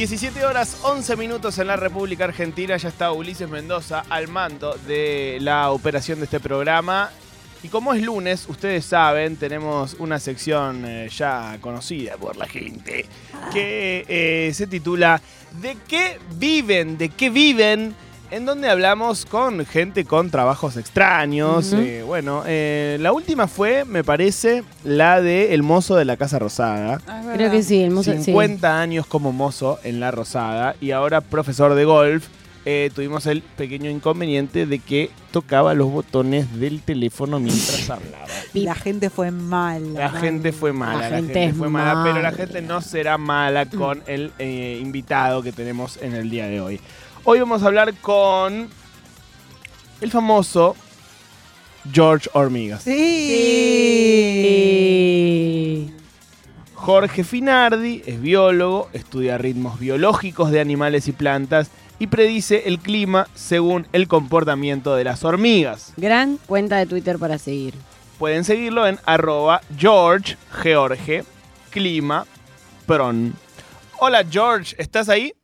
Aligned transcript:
17 0.00 0.46
horas 0.46 0.78
11 0.82 1.14
minutos 1.16 1.58
en 1.58 1.66
la 1.66 1.76
República 1.76 2.24
Argentina. 2.24 2.74
Ya 2.78 2.88
está 2.88 3.12
Ulises 3.12 3.50
Mendoza 3.50 4.02
al 4.08 4.28
mando 4.28 4.74
de 4.86 5.36
la 5.42 5.70
operación 5.72 6.20
de 6.20 6.24
este 6.24 6.40
programa. 6.40 7.10
Y 7.62 7.68
como 7.68 7.92
es 7.92 8.02
lunes, 8.02 8.46
ustedes 8.48 8.86
saben, 8.86 9.36
tenemos 9.36 9.96
una 9.98 10.18
sección 10.18 10.86
eh, 10.86 11.10
ya 11.14 11.58
conocida 11.60 12.16
por 12.16 12.38
la 12.38 12.46
gente 12.46 13.04
que 13.52 14.06
eh, 14.08 14.50
se 14.54 14.66
titula 14.66 15.20
¿De 15.60 15.76
qué 15.86 16.18
viven? 16.38 16.96
¿De 16.96 17.10
qué 17.10 17.28
viven? 17.28 17.94
En 18.30 18.46
donde 18.46 18.70
hablamos 18.70 19.26
con 19.26 19.66
gente 19.66 20.04
con 20.04 20.30
trabajos 20.30 20.76
extraños. 20.76 21.72
Eh, 21.72 22.04
bueno, 22.06 22.44
eh, 22.46 22.96
la 23.00 23.12
última 23.12 23.48
fue, 23.48 23.84
me 23.84 24.04
parece, 24.04 24.62
la 24.84 25.20
de 25.20 25.52
El 25.52 25.64
mozo 25.64 25.96
de 25.96 26.04
la 26.04 26.16
Casa 26.16 26.38
Rosada. 26.38 27.00
Creo 27.34 27.50
que 27.50 27.64
sí, 27.64 27.82
el 27.82 27.90
mozo, 27.90 28.12
sí. 28.12 28.22
50 28.22 28.80
años 28.80 29.06
como 29.06 29.32
mozo 29.32 29.80
en 29.82 29.98
La 29.98 30.12
Rosada 30.12 30.76
y 30.80 30.92
ahora 30.92 31.20
profesor 31.20 31.74
de 31.74 31.84
golf. 31.84 32.28
Eh, 32.66 32.90
tuvimos 32.94 33.24
el 33.24 33.40
pequeño 33.40 33.90
inconveniente 33.90 34.66
de 34.66 34.80
que 34.80 35.10
tocaba 35.32 35.72
los 35.72 35.90
botones 35.90 36.60
del 36.60 36.82
teléfono 36.82 37.40
mientras 37.40 37.88
hablaba. 37.90 38.26
La 38.52 38.74
gente 38.74 39.10
fue 39.10 39.30
mala. 39.30 39.98
La 39.98 40.10
gente 40.10 40.52
fue 40.52 40.72
mala, 40.72 41.08
la, 41.08 41.16
gente, 41.16 41.44
es 41.46 41.56
fue 41.56 41.70
mala, 41.70 42.04
pero 42.04 42.20
la 42.20 42.32
gente 42.32 42.60
no 42.60 42.82
será 42.82 43.16
mala 43.16 43.64
con 43.66 44.02
el 44.06 44.30
eh, 44.38 44.78
invitado 44.80 45.42
que 45.42 45.52
tenemos 45.52 45.96
en 46.02 46.14
el 46.14 46.28
día 46.28 46.46
de 46.46 46.60
hoy. 46.60 46.80
Hoy 47.24 47.38
vamos 47.38 47.62
a 47.62 47.66
hablar 47.66 47.92
con 47.96 48.70
el 50.00 50.10
famoso 50.10 50.74
George 51.92 52.30
Hormigas. 52.32 52.82
Sí. 52.82 53.00
Jorge 56.74 57.22
Finardi 57.22 58.02
es 58.06 58.22
biólogo, 58.22 58.88
estudia 58.94 59.36
ritmos 59.36 59.78
biológicos 59.78 60.50
de 60.50 60.60
animales 60.60 61.08
y 61.08 61.12
plantas 61.12 61.70
y 61.98 62.06
predice 62.06 62.62
el 62.66 62.78
clima 62.78 63.28
según 63.34 63.86
el 63.92 64.08
comportamiento 64.08 64.94
de 64.96 65.04
las 65.04 65.22
hormigas. 65.22 65.92
Gran 65.98 66.38
cuenta 66.46 66.78
de 66.78 66.86
Twitter 66.86 67.18
para 67.18 67.36
seguir. 67.36 67.74
Pueden 68.18 68.44
seguirlo 68.44 68.86
en 68.86 68.98
arroba 69.04 69.60
George 69.76 70.38
George 70.62 71.24
Clima 71.68 72.24
Pron. 72.86 73.34
Hola 73.98 74.24
George, 74.28 74.74
¿estás 74.78 75.10
ahí? 75.10 75.34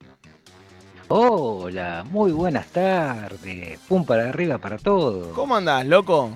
Hola, 1.08 2.04
muy 2.10 2.32
buenas 2.32 2.66
tardes. 2.66 3.78
Pum 3.86 4.04
para 4.04 4.28
arriba 4.28 4.58
para 4.58 4.76
todos. 4.76 5.28
¿Cómo 5.36 5.54
andás, 5.54 5.86
loco? 5.86 6.30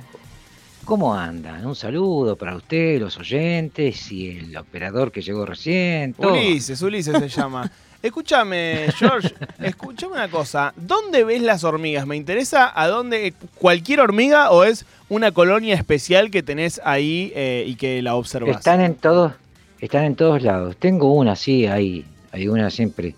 ¿Cómo 0.85 1.13
andan? 1.13 1.67
Un 1.67 1.75
saludo 1.75 2.37
para 2.37 2.55
usted, 2.55 3.01
los 3.01 3.19
oyentes 3.19 4.13
y 4.13 4.39
el 4.39 4.57
operador 4.57 5.11
que 5.11 5.23
llegó 5.23 5.45
recién. 5.45 6.15
todo. 6.15 6.33
Ulises, 6.33 6.81
Ulises 6.83 7.19
se 7.19 7.29
llama. 7.29 7.69
Escúchame, 8.03 8.87
George, 8.97 9.35
escúchame 9.59 10.15
una 10.15 10.31
cosa. 10.31 10.73
¿Dónde 10.77 11.25
ves 11.25 11.43
las 11.43 11.65
hormigas? 11.65 12.07
Me 12.07 12.17
interesa 12.17 12.73
a 12.73 12.87
dónde. 12.87 13.35
¿Cualquier 13.57 14.01
hormiga 14.01 14.53
o 14.53 14.63
es 14.63 14.87
una 15.09 15.33
colonia 15.33 15.75
especial 15.75 16.31
que 16.31 16.45
tenés 16.45 16.81
ahí 16.85 17.33
eh, 17.35 17.65
y 17.67 17.75
que 17.75 18.01
la 18.03 18.15
observas? 18.15 18.57
Están 18.57 18.81
en 18.81 18.95
todos, 18.95 19.33
están 19.81 20.05
en 20.05 20.15
todos 20.15 20.43
lados. 20.43 20.77
Tengo 20.77 21.13
una, 21.13 21.35
sí, 21.35 21.67
hay, 21.67 22.07
hay 22.33 22.49
una 22.49 22.71
siempre 22.71 23.17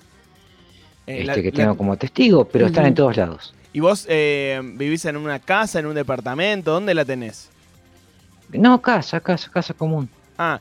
este, 1.06 1.24
la- 1.24 1.34
que 1.34 1.42
la- 1.44 1.50
tengo 1.50 1.76
como 1.76 1.96
testigo, 1.96 2.44
pero 2.46 2.66
están 2.66 2.86
en 2.86 2.94
todos 2.94 3.16
lados. 3.16 3.54
¿Y 3.72 3.80
vos 3.80 4.06
eh, 4.08 4.60
vivís 4.74 5.04
en 5.06 5.16
una 5.16 5.38
casa, 5.38 5.78
en 5.78 5.86
un 5.86 5.94
departamento? 5.94 6.72
¿Dónde 6.72 6.94
la 6.94 7.04
tenés? 7.04 7.48
No, 8.50 8.82
casa, 8.82 9.20
casa, 9.20 9.50
casa 9.50 9.72
común. 9.72 10.08
Ah, 10.36 10.60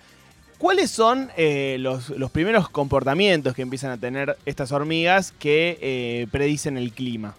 ¿cuáles 0.58 0.92
son 0.92 1.30
eh, 1.36 1.76
los, 1.80 2.10
los 2.10 2.32
primeros 2.32 2.70
comportamientos 2.70 3.54
que 3.54 3.62
empiezan 3.64 3.92
a 3.92 3.98
tener 3.98 4.38
estas 4.46 4.72
hormigas 4.72 5.34
que 5.38 5.78
eh, 5.82 6.28
predicen 6.32 6.78
el 6.78 6.92
clima? 6.94 7.34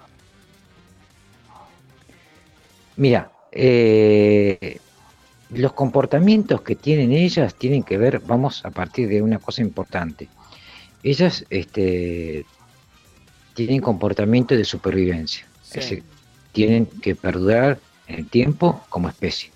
Mira, 2.96 3.30
eh, 3.50 4.78
los 5.50 5.72
comportamientos 5.72 6.60
que 6.62 6.76
tienen 6.76 7.12
ellas 7.12 7.54
tienen 7.54 7.82
que 7.82 7.96
ver, 7.96 8.20
vamos 8.20 8.64
a 8.64 8.70
partir 8.70 9.08
de 9.08 9.22
una 9.22 9.38
cosa 9.38 9.62
importante. 9.62 10.28
Ellas 11.02 11.44
este, 11.50 12.44
tienen 13.54 13.80
comportamiento 13.80 14.54
de 14.56 14.64
supervivencia, 14.64 15.46
Sí. 15.62 15.78
es 15.78 15.84
decir, 15.84 16.02
tienen 16.52 16.86
que 16.86 17.14
perdurar 17.14 17.78
en 18.06 18.20
el 18.20 18.26
tiempo 18.28 18.84
como 18.88 19.08
especie. 19.08 19.50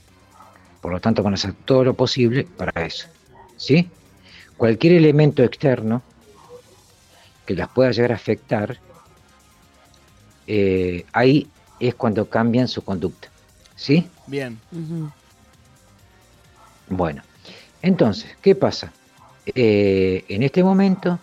Por 0.81 0.93
lo 0.93 1.01
tanto, 1.01 1.23
van 1.23 1.33
a 1.33 1.37
hacer 1.37 1.53
todo 1.65 1.85
lo 1.85 1.95
posible 1.95 2.45
para 2.57 2.87
eso. 2.87 3.09
¿sí? 3.57 3.89
Cualquier 4.57 4.95
elemento 4.95 5.43
externo 5.43 6.03
que 7.45 7.55
las 7.55 7.69
pueda 7.69 7.91
llegar 7.91 8.13
a 8.13 8.17
afectar, 8.17 8.79
eh, 10.47 11.05
ahí 11.13 11.49
es 11.81 11.95
cuando 11.95 12.29
cambian 12.29 12.69
su 12.69 12.83
conducta. 12.83 13.29
¿Sí? 13.75 14.07
Bien. 14.27 14.59
Bueno, 16.89 17.23
entonces, 17.83 18.37
¿qué 18.41 18.55
pasa? 18.55 18.93
Eh, 19.55 20.25
en 20.29 20.43
este 20.43 20.63
momento, 20.63 21.19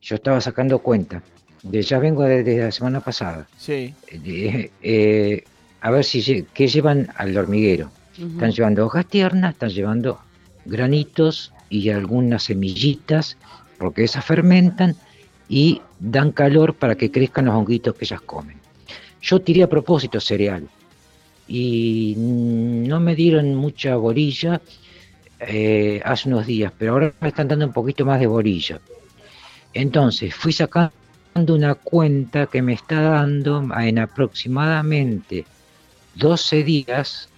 yo 0.00 0.16
estaba 0.16 0.40
sacando 0.40 0.78
cuenta, 0.80 1.22
ya 1.70 1.98
vengo 1.98 2.22
desde 2.24 2.58
la 2.58 2.72
semana 2.72 3.00
pasada, 3.00 3.46
Sí. 3.56 3.94
eh, 4.10 5.44
a 5.80 5.90
ver 5.90 6.04
si 6.04 6.44
qué 6.54 6.68
llevan 6.68 7.08
al 7.16 7.36
hormiguero. 7.36 7.90
Están 8.18 8.52
llevando 8.52 8.86
hojas 8.86 9.06
tiernas, 9.06 9.52
están 9.54 9.70
llevando 9.70 10.20
granitos 10.64 11.52
y 11.70 11.88
algunas 11.88 12.44
semillitas, 12.44 13.36
porque 13.78 14.04
esas 14.04 14.24
fermentan 14.24 14.94
y 15.48 15.80
dan 15.98 16.30
calor 16.32 16.74
para 16.74 16.94
que 16.94 17.10
crezcan 17.10 17.46
los 17.46 17.54
honguitos 17.54 17.94
que 17.94 18.04
ellas 18.04 18.20
comen. 18.20 18.56
Yo 19.20 19.40
tiré 19.40 19.62
a 19.62 19.68
propósito 19.68 20.20
cereal 20.20 20.68
y 21.48 22.14
no 22.16 23.00
me 23.00 23.14
dieron 23.16 23.54
mucha 23.54 23.96
bolilla 23.96 24.60
eh, 25.40 26.00
hace 26.04 26.28
unos 26.28 26.46
días, 26.46 26.72
pero 26.78 26.92
ahora 26.92 27.12
me 27.20 27.28
están 27.28 27.48
dando 27.48 27.66
un 27.66 27.72
poquito 27.72 28.04
más 28.04 28.20
de 28.20 28.26
bolilla. 28.26 28.80
Entonces 29.74 30.34
fui 30.34 30.52
sacando 30.52 30.92
una 31.34 31.74
cuenta 31.74 32.46
que 32.46 32.62
me 32.62 32.74
está 32.74 33.00
dando 33.00 33.66
en 33.78 33.98
aproximadamente 33.98 35.46
12 36.14 36.62
días, 36.62 37.28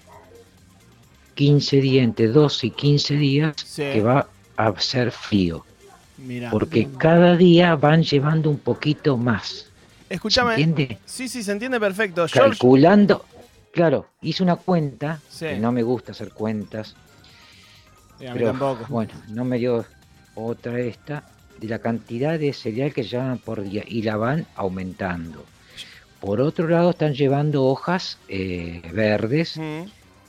15 1.35 1.81
días, 1.81 2.05
entre 2.05 2.29
12 2.29 2.67
y 2.67 2.71
15 2.71 3.15
días, 3.17 3.55
Sí. 3.65 3.83
que 3.83 4.03
va 4.03 4.27
a 4.57 4.81
ser 4.81 5.11
frío, 5.11 5.65
porque 6.51 6.89
cada 6.99 7.37
día 7.37 7.75
van 7.77 8.03
llevando 8.03 8.51
un 8.51 8.59
poquito 8.59 9.17
más. 9.17 9.67
¿Se 10.09 10.15
Escúchame. 10.15 10.55
entiende? 10.61 10.99
Sí, 11.07 11.29
sí, 11.29 11.43
se 11.43 11.53
entiende 11.53 11.81
perfecto. 11.81 12.27
Calculando, 12.33 13.25
claro, 13.73 14.07
hice 14.23 14.43
una 14.43 14.57
cuenta, 14.57 15.21
Sí. 15.29 15.47
que 15.47 15.59
no 15.59 15.73
me 15.73 15.83
gusta 15.83 16.13
hacer 16.13 16.31
cuentas, 16.31 16.95
a 18.19 18.23
mí 18.23 18.29
pero 18.35 18.47
tampoco. 18.49 18.87
bueno, 18.89 19.13
no 19.29 19.45
me 19.45 19.59
dio 19.59 19.85
otra 20.37 20.79
esta, 20.81 21.25
de 21.59 21.69
la 21.69 21.79
cantidad 21.79 22.39
de 22.39 22.53
cereal 22.53 22.93
que 22.93 23.03
llevan 23.05 23.39
por 23.39 23.63
día 23.63 23.85
y 23.87 24.03
la 24.03 24.17
van 24.17 24.47
aumentando. 24.57 25.45
Por 26.21 26.41
otro 26.41 26.69
lado, 26.69 26.91
están 26.91 27.15
llevando 27.15 27.65
hojas 27.67 28.19
eh, 28.29 28.83
verdes, 28.93 29.57
Mm. 29.59 29.83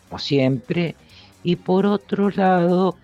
como 0.09 0.19
siempre, 0.19 0.96
y 1.44 1.56
por 1.56 1.86
otro 1.86 2.30
lado, 2.31 2.96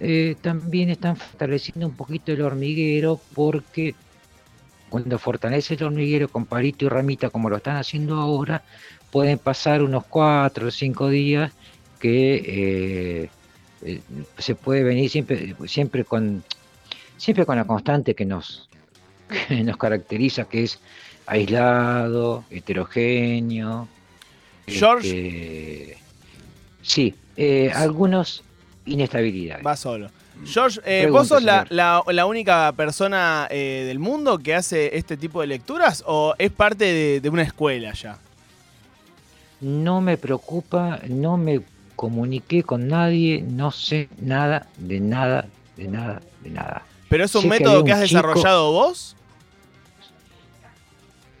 eh, 0.00 0.36
también 0.40 0.90
están 0.90 1.16
fortaleciendo 1.16 1.86
un 1.86 1.94
poquito 1.94 2.32
el 2.32 2.42
hormiguero 2.42 3.20
porque 3.34 3.94
cuando 4.88 5.18
fortalece 5.18 5.74
el 5.74 5.84
hormiguero 5.84 6.28
con 6.28 6.46
palito 6.46 6.84
y 6.84 6.88
ramita 6.88 7.30
como 7.30 7.48
lo 7.50 7.56
están 7.58 7.76
haciendo 7.76 8.16
ahora, 8.16 8.62
pueden 9.10 9.38
pasar 9.38 9.82
unos 9.82 10.04
cuatro 10.06 10.68
o 10.68 10.70
cinco 10.70 11.08
días 11.08 11.52
que 12.00 13.28
eh, 13.84 14.00
se 14.38 14.54
puede 14.54 14.82
venir 14.82 15.08
siempre, 15.10 15.54
siempre 15.66 16.04
con 16.04 16.42
siempre 17.20 17.44
con 17.44 17.56
la 17.56 17.64
constante 17.66 18.14
que 18.14 18.24
nos, 18.24 18.68
que 19.48 19.62
nos 19.62 19.76
caracteriza, 19.76 20.44
que 20.46 20.62
es 20.64 20.78
aislado, 21.26 22.44
heterogéneo. 22.50 23.86
George. 24.66 25.08
este, 25.08 25.98
sí, 26.82 27.14
eh, 27.36 27.70
algunos 27.74 28.42
inestabilidades. 28.86 29.64
Va 29.66 29.76
solo. 29.76 30.10
George, 30.44 30.80
eh, 30.86 31.08
¿vos 31.10 31.28
sos 31.28 31.42
la, 31.42 31.66
la- 31.68 32.02
la 32.06 32.24
única 32.24 32.72
persona 32.72 33.46
eh, 33.50 33.84
del 33.86 33.98
mundo 33.98 34.38
que 34.38 34.54
hace 34.54 34.96
este 34.96 35.18
tipo 35.18 35.42
de 35.42 35.48
lecturas 35.48 36.02
o 36.06 36.34
es 36.38 36.50
parte 36.50 36.84
de, 36.86 37.20
de 37.20 37.28
una 37.28 37.42
escuela 37.42 37.92
ya? 37.92 38.18
No 39.60 40.00
me 40.00 40.16
preocupa, 40.16 41.00
no 41.08 41.36
me 41.36 41.60
comuniqué 41.94 42.62
con 42.62 42.88
nadie, 42.88 43.42
no 43.46 43.70
sé 43.70 44.08
nada, 44.18 44.66
de 44.78 45.00
nada, 45.00 45.46
de 45.76 45.88
nada, 45.88 46.22
de 46.42 46.50
nada. 46.50 46.82
¿Pero 47.10 47.24
es 47.24 47.34
un 47.34 47.46
método 47.48 47.84
que 47.84 47.92
has 47.92 48.08
chico- 48.08 48.22
desarrollado 48.22 48.72
vos? 48.72 49.14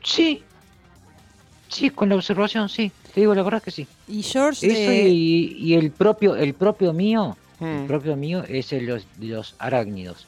Sí, 0.02 0.42
sí, 1.68 1.90
con 1.90 2.08
la 2.08 2.16
observación, 2.16 2.68
sí, 2.68 2.90
te 3.14 3.20
digo 3.20 3.34
la 3.34 3.42
verdad 3.42 3.62
que 3.62 3.70
sí. 3.70 3.86
Y 4.08 4.22
George, 4.22 4.66
Eso 4.66 4.90
eh, 4.90 5.08
y, 5.08 5.56
y 5.58 5.74
el 5.74 5.90
propio, 5.90 6.36
el 6.36 6.54
propio 6.54 6.92
mío, 6.92 7.36
el 7.60 7.86
propio 7.86 8.16
mío 8.16 8.42
es 8.48 8.72
el 8.72 8.86
los, 8.86 9.06
de 9.16 9.26
los 9.28 9.54
arácnidos. 9.58 10.26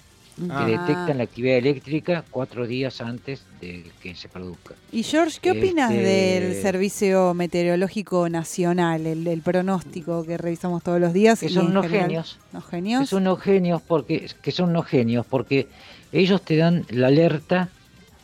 Ah. 0.50 0.64
que 0.64 0.72
detectan 0.72 1.18
la 1.18 1.24
actividad 1.24 1.56
eléctrica 1.58 2.24
cuatro 2.30 2.66
días 2.66 3.00
antes 3.00 3.44
de 3.60 3.90
que 4.02 4.14
se 4.14 4.28
produzca. 4.28 4.74
Y 4.90 5.02
George, 5.02 5.38
¿qué 5.42 5.50
opinas 5.50 5.90
Este- 5.92 6.02
del 6.04 6.62
Servicio 6.62 7.34
Meteorológico 7.34 8.28
Nacional, 8.28 9.06
el, 9.06 9.26
el 9.26 9.42
pronóstico 9.42 10.24
que 10.24 10.38
revisamos 10.38 10.82
todos 10.82 11.00
los 11.00 11.12
días? 11.12 11.40
Que 11.40 11.48
son 11.50 11.66
unos 11.66 11.84
general- 11.86 12.06
genios. 12.08 12.38
¿Unos 12.52 12.64
Que 13.00 13.06
son 13.06 13.22
unos 13.22 13.40
genios 13.42 13.82
porque 13.82 14.26
que 14.40 14.52
son 14.52 14.70
unos 14.70 14.86
genios 14.86 15.26
porque 15.28 15.68
ellos 16.12 16.40
te 16.42 16.56
dan 16.56 16.86
la 16.90 17.08
alerta 17.08 17.68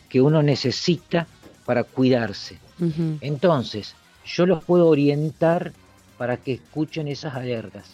que 0.09 0.21
uno 0.23 0.43
necesita 0.43 1.27
para 1.67 1.85
cuidarse. 1.85 2.57
Entonces, 3.21 3.95
yo 4.25 4.47
los 4.47 4.65
puedo 4.65 4.87
orientar 4.89 5.73
para 6.17 6.37
que 6.37 6.55
escuchen 6.55 7.09
esas 7.09 7.35
alertas, 7.35 7.85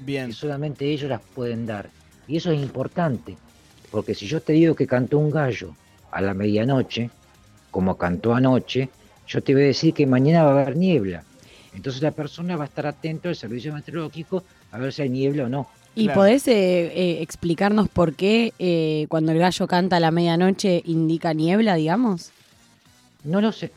Bien. 0.00 0.28
que 0.28 0.32
solamente 0.32 0.86
ellos 0.90 1.08
las 1.10 1.20
pueden 1.34 1.66
dar. 1.66 1.90
Y 2.26 2.36
eso 2.36 2.50
es 2.50 2.60
importante, 2.60 3.36
porque 3.90 4.14
si 4.14 4.26
yo 4.26 4.40
te 4.40 4.52
digo 4.52 4.74
que 4.74 4.86
cantó 4.86 5.18
un 5.18 5.30
gallo 5.30 5.74
a 6.10 6.20
la 6.20 6.34
medianoche, 6.34 7.10
como 7.70 7.96
cantó 7.96 8.34
anoche, 8.34 8.88
yo 9.26 9.42
te 9.42 9.52
voy 9.54 9.62
a 9.64 9.66
decir 9.66 9.92
que 9.94 10.06
mañana 10.06 10.42
va 10.44 10.50
a 10.50 10.62
haber 10.62 10.76
niebla. 10.76 11.22
Entonces 11.74 12.02
la 12.02 12.10
persona 12.10 12.56
va 12.56 12.64
a 12.64 12.66
estar 12.66 12.86
atento 12.86 13.28
al 13.28 13.36
servicio 13.36 13.72
meteorológico 13.74 14.42
a 14.72 14.78
ver 14.78 14.92
si 14.92 15.02
hay 15.02 15.10
niebla 15.10 15.44
o 15.44 15.48
no. 15.48 15.68
¿Y 15.94 16.04
Claro. 16.04 16.20
podés 16.20 16.46
eh, 16.48 16.86
eh, 16.94 17.22
explicarnos 17.22 17.88
por 17.88 18.14
qué 18.14 18.52
eh, 18.58 19.06
cuando 19.08 19.32
el 19.32 19.38
gallo 19.38 19.66
canta 19.66 19.96
a 19.96 20.00
la 20.00 20.10
medianoche 20.10 20.82
indica 20.86 21.32
niebla, 21.34 21.74
digamos? 21.74 22.30
No 23.24 23.40
lo 23.40 23.52
sé, 23.52 23.72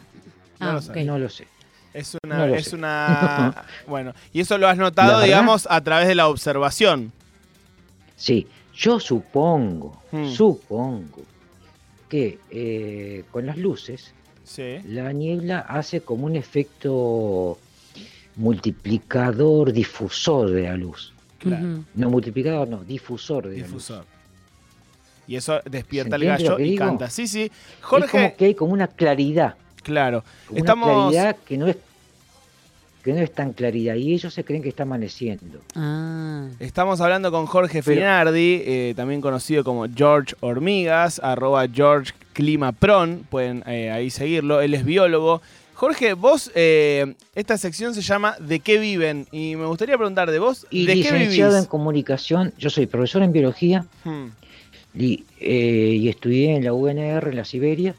No 0.59 0.69
ah, 0.69 0.73
lo 0.73 0.79
ok. 0.79 0.93
sé. 0.93 1.03
no 1.03 1.17
lo 1.19 1.29
sé. 1.29 1.47
Es 1.93 2.15
una, 2.23 2.37
No 2.37 2.47
lo 2.47 2.55
es 2.55 2.65
sé. 2.67 2.75
una, 2.75 3.65
bueno, 3.87 4.13
y 4.31 4.39
eso 4.41 4.57
lo 4.57 4.67
has 4.69 4.77
notado, 4.77 5.19
digamos, 5.21 5.67
a 5.69 5.81
través 5.81 6.07
de 6.07 6.15
la 6.15 6.27
observación. 6.29 7.11
Sí, 8.15 8.47
yo 8.81 8.99
supongo, 8.99 10.01
Hmm. 10.11 10.27
supongo 10.29 11.21
que 12.09 12.39
eh, 12.49 13.23
con 13.31 13.45
las 13.45 13.57
luces 13.57 14.13
Sí. 14.43 14.79
la 14.85 15.13
niebla 15.13 15.59
hace 15.59 16.01
como 16.01 16.25
un 16.25 16.35
efecto 16.35 17.57
multiplicador, 18.35 19.71
difusor 19.71 20.49
de 20.51 20.63
la 20.63 20.75
luz. 20.75 21.13
Claro. 21.37 21.83
No 21.95 22.09
multiplicador, 22.09 22.67
no, 22.67 22.83
difusor 22.83 23.47
de 23.47 23.55
Difusor. 23.55 24.05
Y 25.27 25.35
eso 25.37 25.61
despierta 25.69 26.17
¿Se 26.17 26.23
el 26.23 26.27
gallo 26.27 26.59
y 26.59 26.63
digo? 26.71 26.85
canta. 26.85 27.09
Sí, 27.09 27.27
sí. 27.27 27.39
la 27.39 27.45
luz. 27.45 27.53
Es 27.79 27.85
Jorge, 27.85 28.11
como 28.11 28.35
que 28.37 28.45
hay 28.45 28.55
como 28.55 28.73
una 28.73 28.87
claridad, 28.87 29.55
claro. 29.83 30.23
como 30.47 30.57
Estamos- 30.59 30.87
una 30.89 31.09
claridad 31.11 31.35
que 31.45 31.57
no 31.57 31.67
es 31.67 31.77
que 33.03 33.13
no 33.13 33.19
es 33.19 33.33
tan 33.33 33.53
claridad 33.53 33.95
y 33.95 34.13
ellos 34.13 34.31
se 34.31 34.43
creen 34.43 34.61
que 34.61 34.69
está 34.69 34.83
amaneciendo. 34.83 35.59
Ah. 35.75 36.20
Estamos 36.59 37.01
hablando 37.01 37.31
con 37.31 37.45
Jorge 37.45 37.81
Finardi, 37.81 38.61
eh, 38.65 38.93
también 38.95 39.21
conocido 39.21 39.63
como 39.63 39.85
George 39.93 40.35
Hormigas, 40.39 41.19
arroba 41.23 41.67
George 41.67 42.13
Climapron, 42.33 43.25
pueden 43.29 43.63
eh, 43.67 43.91
ahí 43.91 44.09
seguirlo, 44.09 44.61
él 44.61 44.73
es 44.73 44.85
biólogo. 44.85 45.41
Jorge, 45.73 46.13
vos, 46.13 46.51
eh, 46.53 47.15
esta 47.33 47.57
sección 47.57 47.95
se 47.95 48.01
llama 48.01 48.35
¿De 48.39 48.59
qué 48.59 48.77
viven? 48.77 49.25
Y 49.31 49.55
me 49.55 49.65
gustaría 49.65 49.97
preguntar 49.97 50.29
de 50.29 50.37
vos, 50.37 50.67
Y 50.69 50.85
¿de 50.85 50.93
qué 50.93 51.11
licenciado 51.11 51.53
en 51.53 51.57
vivís? 51.61 51.69
comunicación, 51.69 52.53
yo 52.57 52.69
soy 52.69 52.85
profesor 52.85 53.23
en 53.23 53.31
biología 53.31 53.85
Hmm, 54.03 54.27
y, 54.93 55.23
eh, 55.39 55.97
y 55.99 56.07
estudié 56.09 56.55
en 56.55 56.63
la 56.65 56.73
UNR, 56.73 57.29
en 57.29 57.35
la 57.35 57.45
Siberia, 57.45 57.95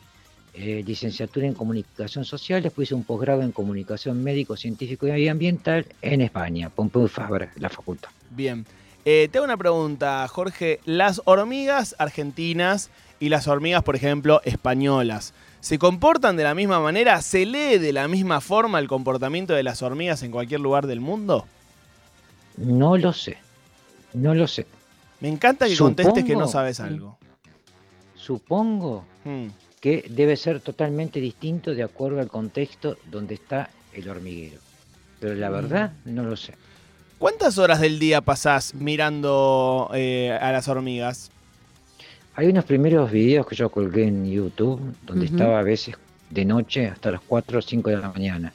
eh, 0.54 0.84
licenciatura 0.86 1.46
en 1.46 1.54
comunicación 1.54 2.24
social, 2.24 2.62
después 2.62 2.88
hice 2.88 2.94
un 2.94 3.04
posgrado 3.04 3.42
en 3.42 3.52
comunicación 3.52 4.22
médico, 4.22 4.56
científico 4.56 5.08
y 5.08 5.26
ambiental 5.26 5.86
en 6.02 6.20
España, 6.20 6.70
Pompeu 6.70 7.08
Fabra, 7.08 7.50
la 7.56 7.68
facultad. 7.68 8.10
Bien. 8.34 8.67
Eh, 9.05 9.29
te 9.31 9.38
hago 9.38 9.44
una 9.44 9.56
pregunta, 9.56 10.26
Jorge. 10.29 10.81
Las 10.84 11.20
hormigas 11.25 11.94
argentinas 11.99 12.90
y 13.20 13.29
las 13.29 13.49
hormigas, 13.49 13.82
por 13.82 13.96
ejemplo, 13.96 14.40
españolas, 14.44 15.32
¿se 15.61 15.79
comportan 15.79 16.37
de 16.37 16.44
la 16.44 16.55
misma 16.55 16.81
manera? 16.81 17.20
¿Se 17.23 17.44
lee 17.46 17.79
de 17.79 17.93
la 17.93 18.08
misma 18.08 18.40
forma 18.40 18.79
el 18.79 18.88
comportamiento 18.88 19.55
de 19.55 19.62
las 19.62 19.82
hormigas 19.82 20.23
en 20.23 20.31
cualquier 20.31 20.61
lugar 20.61 20.87
del 20.87 21.00
mundo? 21.00 21.46
No 22.56 22.96
lo 22.96 23.12
sé, 23.12 23.38
no 24.12 24.34
lo 24.34 24.46
sé. 24.46 24.67
Me 25.20 25.29
encanta 25.29 25.67
que 25.67 25.76
contestes 25.76 26.25
que 26.25 26.32
no 26.34 26.40
Supongo. 26.40 26.52
sabes 26.52 26.81
algo. 26.81 27.19
Supongo 28.17 29.05
Hmm. 29.25 29.49
que 29.81 30.05
debe 30.11 30.37
ser 30.37 30.61
totalmente 30.61 31.20
distinto 31.20 31.75
de 31.75 31.82
acuerdo 31.84 32.20
al 32.20 32.29
contexto 32.29 32.96
donde 33.11 33.34
está 33.34 33.70
el 33.93 34.08
hormiguero. 34.08 34.58
Pero 35.20 35.34
la 35.34 35.49
verdad, 35.50 35.93
no 36.05 36.25
lo 36.25 36.37
sé. 36.37 36.55
¿Cuántas 37.22 37.56
horas 37.58 37.80
del 37.80 38.00
día 38.00 38.20
pasás 38.20 38.74
mirando 38.74 39.88
eh, 39.94 40.32
a 40.32 40.50
las 40.50 40.66
hormigas? 40.66 41.30
Hay 42.34 42.48
unos 42.48 42.64
primeros 42.64 43.12
videos 43.12 43.46
que 43.46 43.54
yo 43.54 43.69
colgué 43.70 44.08
en 44.08 44.28
YouTube, 44.28 44.80
donde 45.06 45.26
estaba 45.26 45.60
a 45.60 45.62
veces 45.62 45.94
de 46.30 46.44
noche 46.44 46.88
hasta 46.88 47.12
las 47.12 47.20
4 47.20 47.60
o 47.60 47.62
5 47.62 47.90
de 47.90 47.96
la 47.96 48.08
mañana. 48.10 48.52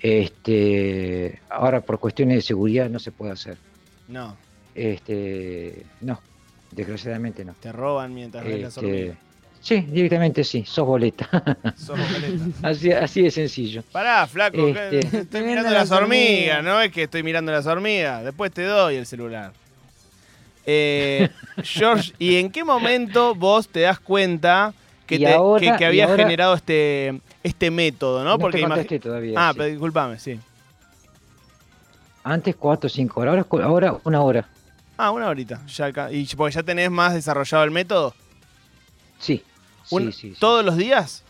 Este, 0.00 1.38
ahora 1.48 1.80
por 1.82 2.00
cuestiones 2.00 2.38
de 2.38 2.42
seguridad 2.42 2.90
no 2.90 2.98
se 2.98 3.12
puede 3.12 3.30
hacer. 3.30 3.56
No, 4.08 4.36
Este, 4.74 5.86
no, 6.00 6.18
desgraciadamente 6.72 7.44
no. 7.44 7.54
te 7.60 7.70
roban 7.70 8.12
mientras 8.12 8.44
ves 8.44 8.60
las 8.60 8.76
Este, 8.76 8.86
hormigas. 8.88 9.18
Sí, 9.62 9.80
directamente 9.88 10.44
sí, 10.44 10.64
sos 10.66 10.86
boleta. 10.86 11.28
Sos 11.76 11.98
boleta. 11.98 12.68
así, 12.68 12.92
así 12.92 13.22
de 13.22 13.30
sencillo. 13.30 13.82
Pará, 13.92 14.26
flaco, 14.26 14.68
Este- 14.68 15.18
estoy 15.18 15.42
mirando 15.46 15.70
las 15.70 15.90
hormigas, 15.90 16.58
hormigas. 16.58 16.64
no 16.64 16.80
es 16.82 16.92
que 16.92 17.04
estoy 17.04 17.22
mirando 17.22 17.50
las 17.52 17.66
hormigas, 17.66 18.24
después 18.24 18.52
te 18.52 18.64
doy 18.64 18.96
el 18.96 19.06
celular. 19.06 19.52
Eh, 20.66 21.28
George, 21.62 22.12
¿y 22.18 22.36
en 22.36 22.50
qué 22.50 22.62
momento 22.64 23.34
vos 23.34 23.68
te 23.68 23.80
das 23.80 23.98
cuenta 23.98 24.74
que, 25.06 25.18
te, 25.18 25.32
ahora- 25.32 25.76
que, 25.78 25.86
ahora- 26.02 26.16
generado 26.24 26.54
este, 26.54 27.20
este 27.42 27.70
método, 27.70 28.22
no? 28.24 28.30
No, 28.30 28.38
Porque 28.38 28.58
te 28.86 28.98
todavía. 29.00 29.34
Ah, 29.36 29.50
sí. 29.52 29.58
pero 29.58 29.70
disculpame, 29.70 30.18
sí. 30.18 30.38
Antes 32.24 32.54
4 32.56 32.86
o 32.86 32.90
5 32.90 33.20
horas, 33.20 33.30
ahora, 33.32 33.44
cu- 33.44 33.60
ahora 33.60 33.96
una 34.04 34.20
hora. 34.22 34.48
Ah, 34.96 35.10
una 35.10 35.26
horita. 35.28 35.60
Ya, 35.66 35.88
y 36.12 36.24
porque 36.36 36.54
ya 36.54 36.62
tenés 36.62 36.90
más 36.90 37.14
desarrollado 37.14 37.64
el 37.64 37.72
método. 37.72 38.14
Sí, 39.18 39.42
Un- 39.90 40.12
sí, 40.12 40.20
sí, 40.20 40.30
sí. 40.34 40.36
¿Todos 40.40 40.64
los 40.64 40.76
días? 40.76 41.22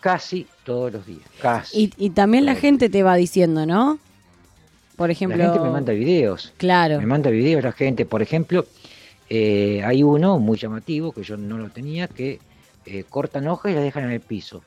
Casi 0.00 0.46
todos 0.64 0.92
los 0.92 1.06
días. 1.06 1.22
Casi. 1.42 1.76
Y, 1.84 1.92
y 2.06 2.10
también 2.10 2.46
la 2.46 2.54
gente 2.54 2.88
te 2.88 3.02
va 3.02 3.16
diciendo, 3.16 3.66
¿no? 3.66 3.98
Por 4.96 5.10
ejemplo. 5.10 5.36
La 5.38 5.46
gente 5.52 5.60
me 5.60 5.70
manda 5.70 5.92
videos. 5.92 6.52
Claro. 6.56 6.98
Me 7.00 7.06
manda 7.06 7.30
videos 7.30 7.62
la 7.64 7.72
gente. 7.72 8.06
Por 8.06 8.22
ejemplo, 8.22 8.66
eh, 9.28 9.82
hay 9.84 10.02
uno 10.02 10.38
muy 10.38 10.56
llamativo 10.56 11.12
que 11.12 11.22
yo 11.24 11.36
no 11.36 11.58
lo 11.58 11.70
tenía, 11.70 12.06
que 12.06 12.38
eh, 12.86 13.04
cortan 13.08 13.48
hojas 13.48 13.72
y 13.72 13.74
las 13.74 13.84
dejan 13.84 14.04
en 14.04 14.12
el 14.12 14.20
piso. 14.20 14.62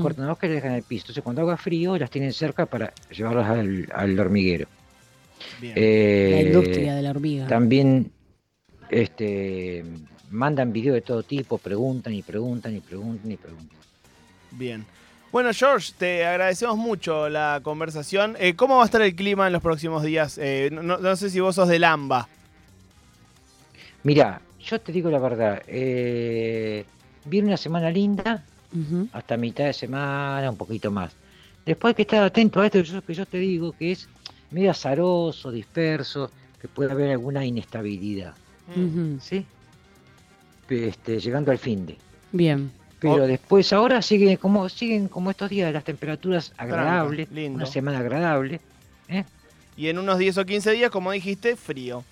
Cortan 0.00 0.30
hojas 0.30 0.44
y 0.44 0.46
las 0.48 0.54
dejan 0.56 0.70
en 0.70 0.76
el 0.76 0.82
piso. 0.84 1.02
Entonces 1.04 1.24
cuando 1.24 1.42
haga 1.42 1.56
frío 1.56 1.98
las 1.98 2.08
tienen 2.08 2.32
cerca 2.32 2.64
para 2.64 2.92
llevarlas 3.10 3.50
al, 3.50 3.88
al 3.92 4.18
hormiguero. 4.20 4.66
Bien. 5.60 5.74
Eh, 5.76 6.30
La 6.32 6.40
industria 6.42 6.94
de 6.94 7.02
la 7.02 7.10
hormiga. 7.10 7.46
También 7.48 8.12
este, 8.88 9.84
mandan 10.34 10.72
videos 10.72 10.94
de 10.94 11.00
todo 11.00 11.22
tipo, 11.22 11.58
preguntan 11.58 12.12
y 12.12 12.22
preguntan 12.22 12.76
y 12.76 12.80
preguntan 12.80 13.30
y 13.30 13.36
preguntan. 13.36 13.78
Bien. 14.50 14.84
Bueno, 15.32 15.50
George, 15.52 15.92
te 15.96 16.26
agradecemos 16.26 16.76
mucho 16.76 17.28
la 17.28 17.60
conversación. 17.62 18.36
Eh, 18.38 18.54
¿Cómo 18.54 18.76
va 18.76 18.82
a 18.82 18.84
estar 18.84 19.02
el 19.02 19.14
clima 19.14 19.46
en 19.46 19.52
los 19.52 19.62
próximos 19.62 20.02
días? 20.02 20.38
Eh, 20.38 20.70
no, 20.70 21.16
sé 21.16 21.30
si 21.30 21.40
vos 21.40 21.54
sos 21.54 21.68
del 21.68 21.84
AMBA. 21.84 22.28
Mira, 24.04 24.40
yo 24.60 24.80
te 24.80 24.92
digo 24.92 25.10
la 25.10 25.18
verdad, 25.18 25.62
eh, 25.66 26.84
viene 27.24 27.48
una 27.48 27.56
semana 27.56 27.90
linda, 27.90 28.44
hasta 29.12 29.36
mitad 29.36 29.64
de 29.64 29.72
semana, 29.72 30.50
un 30.50 30.56
poquito 30.56 30.90
más. 30.90 31.12
Después 31.64 31.92
hay 31.92 31.94
que 31.94 32.02
estar 32.02 32.22
atento 32.22 32.60
a 32.60 32.66
esto 32.66 32.82
que 32.82 32.84
yo, 32.84 33.02
que 33.02 33.14
yo 33.14 33.26
te 33.26 33.38
digo, 33.38 33.72
que 33.72 33.92
es 33.92 34.08
medio 34.50 34.70
azaroso, 34.70 35.50
disperso, 35.50 36.30
que 36.60 36.68
puede 36.68 36.92
haber 36.92 37.10
alguna 37.10 37.44
inestabilidad. 37.44 38.34
¿sí? 39.20 39.46
Este, 40.68 41.18
llegando 41.20 41.50
al 41.50 41.58
fin 41.58 41.86
de. 41.86 41.96
Bien. 42.32 42.70
Pero 43.00 43.24
Oh. 43.24 43.26
después 43.26 43.70
ahora 43.72 44.00
siguen 44.00 44.36
como, 44.38 44.68
siguen 44.68 45.08
como 45.08 45.30
estos 45.30 45.50
días, 45.50 45.72
las 45.72 45.84
temperaturas 45.84 46.52
agradables, 46.56 47.30
lindo. 47.30 47.56
una 47.56 47.66
semana 47.66 47.98
agradable. 47.98 48.60
¿eh? 49.08 49.24
Y 49.76 49.88
en 49.88 49.98
unos 49.98 50.18
10 50.18 50.38
o 50.38 50.44
15 50.46 50.70
días, 50.72 50.90
como 50.90 51.10
dijiste, 51.12 51.54
frío. 51.56 52.02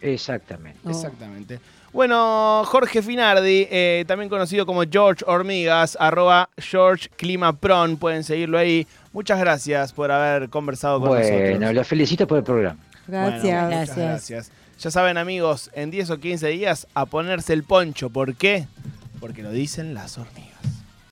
Exactamente. 0.00 0.78
Oh. 0.84 0.90
Exactamente. 0.90 1.58
Bueno, 1.92 2.62
Jorge 2.66 3.02
Finardi, 3.02 3.66
eh, 3.70 4.04
también 4.06 4.28
conocido 4.28 4.66
como 4.66 4.82
George 4.82 5.24
Hormigas, 5.26 5.96
arroba 6.00 6.48
George 6.58 7.08
Climapron, 7.16 7.96
pueden 7.96 8.24
seguirlo 8.24 8.58
ahí. 8.58 8.86
Muchas 9.12 9.38
gracias 9.38 9.92
por 9.92 10.10
haber 10.10 10.48
conversado 10.50 10.98
con 11.00 11.10
Bueno, 11.10 11.50
nosotros. 11.50 11.74
los 11.74 11.86
felicito 11.86 12.26
por 12.26 12.38
el 12.38 12.44
programa. 12.44 12.78
Bueno, 13.06 13.26
Gracias. 13.26 13.42
muchas 13.42 13.68
Gracias. 13.70 13.96
gracias. 13.96 14.50
Ya 14.78 14.90
saben, 14.90 15.16
amigos, 15.16 15.70
en 15.74 15.90
10 15.90 16.10
o 16.10 16.20
15 16.20 16.48
días 16.48 16.86
a 16.94 17.06
ponerse 17.06 17.52
el 17.52 17.64
poncho. 17.64 18.10
¿Por 18.10 18.34
qué? 18.34 18.66
Porque 19.20 19.42
lo 19.42 19.50
dicen 19.50 19.94
las 19.94 20.18
hormigas. 20.18 20.52